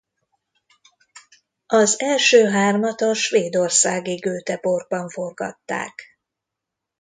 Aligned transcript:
Az 1.67 1.99
első 1.99 2.45
hármat 2.49 3.01
a 3.01 3.13
svédországi 3.13 4.15
Göteborgban 4.15 5.09
forgatták. 5.09 6.03